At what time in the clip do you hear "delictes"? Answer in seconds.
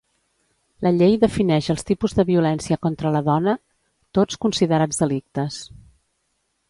5.05-5.61